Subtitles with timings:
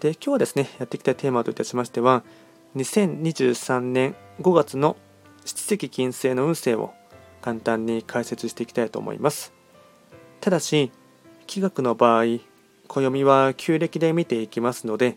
[0.00, 2.22] で、今日はですね、やっていきたいテーマといたしましては、
[2.76, 4.96] 2023年5月の
[5.44, 6.92] 七石金星の運勢を
[7.40, 9.52] 簡単に解説していきたいと思います。
[10.40, 10.90] ただし、
[11.46, 12.40] 気学の場合、
[12.88, 15.16] 暦は旧暦で見ていきますので、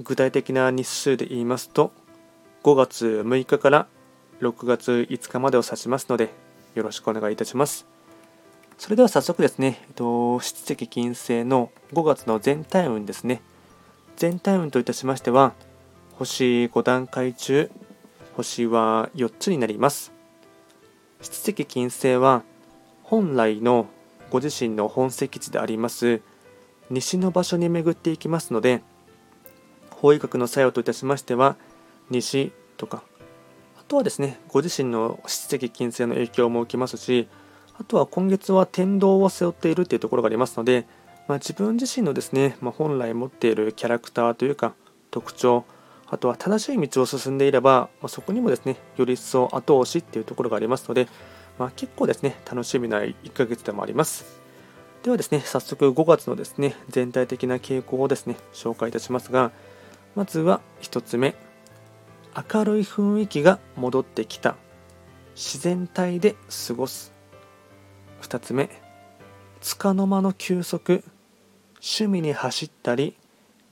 [0.00, 1.92] 具体的な日数で言いますと、
[2.62, 3.86] 5月6日から
[4.40, 6.30] 6月5日までを指しますので、
[6.74, 7.86] よろしくお願いいたします。
[8.78, 13.42] それでは早速ですね、えっと、七石金星の5月の全体運ですね。
[14.22, 15.52] 全体運といたしましては、
[16.12, 17.72] 星5段階中、
[18.36, 20.12] 星は4つになります。
[21.20, 22.44] 七石金星は、
[23.02, 23.88] 本来の
[24.30, 26.20] ご自身の本石地であります
[26.88, 28.84] 西の場所に巡っていきますので、
[29.90, 31.56] 法医学の作用といたしましては、
[32.08, 33.02] 西とか、
[33.76, 37.26] あとはですね、ご自身の七石金星の影響も受けますし、
[37.76, 40.86] あとは今月は天道を背負っているというところがありますので、
[41.32, 44.74] まあ、自分自身のですね、まあ、本来持っているキャラクターというか
[45.10, 45.64] 特徴
[46.06, 51.08] あとは正しい道を進んでいれば、まあ、そこにもですねより一層後押しっていうところがありますので、
[51.58, 54.42] ま、結構ですね楽しみな1ヶ月でもあります。
[55.04, 59.52] ではですね早速5月のですね全体的な傾向をですね紹介いたしますが
[60.14, 61.34] まずは1つ目。
[62.36, 64.56] 明るい雰囲気が戻ってきた。
[65.34, 66.36] 自然体で
[66.68, 67.14] 過ごす。
[68.20, 68.68] 2つ目。
[69.62, 71.02] 束の間の休息。
[71.84, 73.16] 趣味に走ったり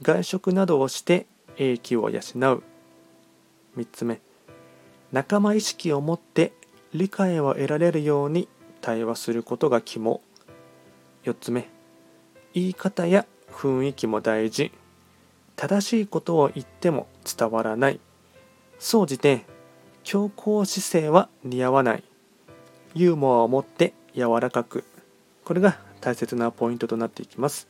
[0.03, 2.21] 外食などをして英気を養う。
[3.77, 4.21] 3つ目。
[5.13, 6.53] 仲間意識を持って
[6.93, 8.49] 理解を得られるように
[8.81, 10.21] 対話することが肝。
[11.23, 11.69] 4つ目。
[12.53, 14.73] 言い方や雰囲気も大事。
[15.55, 18.01] 正しいことを言っても伝わらない。
[18.81, 19.45] 総じて
[20.03, 22.03] 強硬姿勢は似合わない。
[22.95, 24.83] ユーモアを持って柔らかく。
[25.45, 27.69] これが大切なポイントとなっていきます。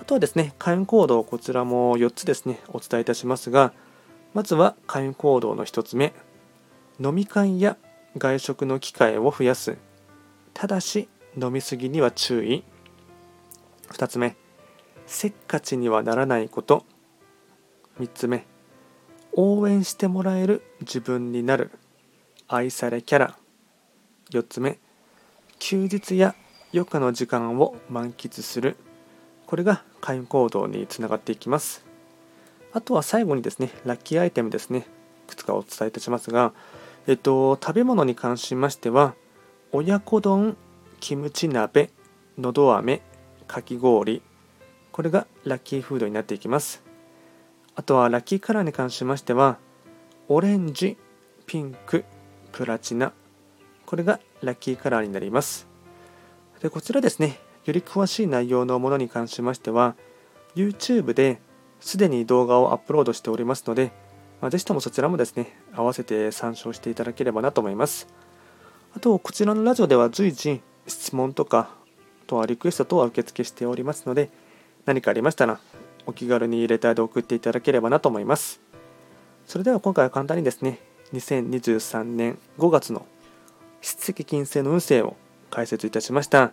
[0.00, 3.72] あとはですね、会員行動、こちらも4つですね、お伝えいたしますが、
[4.32, 6.14] まずは会員行動の1つ目、
[7.00, 7.76] 飲み会や
[8.16, 9.76] 外食の機会を増やす。
[10.54, 12.64] ただし、飲みすぎには注意。
[13.90, 14.36] 2つ目、
[15.06, 16.84] せっかちにはならないこと。
[17.98, 18.46] 3つ目、
[19.32, 21.72] 応援してもらえる自分になる。
[22.46, 23.38] 愛されキャラ。
[24.30, 24.78] 4つ目、
[25.58, 26.34] 休日や
[26.72, 28.76] 余暇の時間を満喫する。
[29.46, 31.84] これが会員行動につながっていきます。
[32.72, 34.86] あとは最後にですね、ラッキーアイテムですね、
[35.26, 36.52] いくつかお伝えいたしますが、
[37.06, 39.14] えっと、食べ物に関しましては、
[39.72, 40.56] 親子丼、
[41.00, 41.90] キムチ鍋、
[42.38, 43.02] のど飴、
[43.46, 44.22] かき氷、
[44.92, 46.82] これがラッキーフードになっていきます。
[47.74, 49.58] あとはラッキーカラーに関しましては、
[50.28, 50.96] オレンジ、
[51.46, 52.04] ピンク、
[52.52, 53.12] プラチナ、
[53.86, 55.66] これがラッキーカラーになります。
[56.60, 59.94] でこちらですね、より詳しい内容のものに関しましては
[60.56, 61.40] YouTube で
[61.80, 63.92] すでに動画をアップロードしておりますので、
[64.40, 68.08] まあ、ぜひともそちらもですね合わせて参照していただければなと思います
[68.94, 71.70] あとこちらのラジオでは随時質問とか
[72.26, 74.30] とはリクエスト等は受付しておりますので
[74.86, 75.60] 何かありましたら
[76.06, 78.60] お気軽にレターで送っていただければなと思います
[79.46, 80.80] それでは今回は簡単にですね
[81.12, 83.06] 2023年5月の
[83.80, 85.16] 出石金星の運勢を
[85.50, 86.52] 解説いたしました。